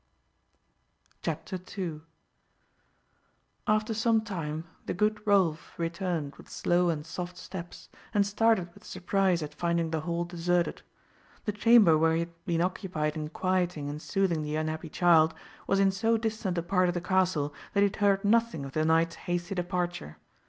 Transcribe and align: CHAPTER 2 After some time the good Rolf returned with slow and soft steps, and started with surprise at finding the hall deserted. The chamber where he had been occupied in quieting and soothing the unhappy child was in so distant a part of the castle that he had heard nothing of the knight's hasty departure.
CHAPTER 1.21 1.59
2 1.59 2.01
After 3.67 3.93
some 3.93 4.21
time 4.23 4.63
the 4.87 4.95
good 4.95 5.19
Rolf 5.27 5.77
returned 5.77 6.37
with 6.37 6.49
slow 6.49 6.89
and 6.89 7.05
soft 7.05 7.37
steps, 7.37 7.87
and 8.11 8.25
started 8.25 8.73
with 8.73 8.83
surprise 8.83 9.43
at 9.43 9.53
finding 9.53 9.91
the 9.91 9.99
hall 10.01 10.25
deserted. 10.25 10.81
The 11.45 11.51
chamber 11.51 11.99
where 11.99 12.13
he 12.13 12.21
had 12.21 12.45
been 12.47 12.61
occupied 12.61 13.15
in 13.15 13.27
quieting 13.29 13.89
and 13.91 14.01
soothing 14.01 14.41
the 14.41 14.55
unhappy 14.55 14.89
child 14.89 15.35
was 15.67 15.79
in 15.79 15.91
so 15.91 16.17
distant 16.17 16.57
a 16.57 16.63
part 16.63 16.87
of 16.87 16.95
the 16.95 16.99
castle 16.99 17.53
that 17.75 17.81
he 17.81 17.85
had 17.85 17.97
heard 17.97 18.25
nothing 18.25 18.65
of 18.65 18.71
the 18.71 18.83
knight's 18.83 19.13
hasty 19.13 19.53
departure. 19.53 20.17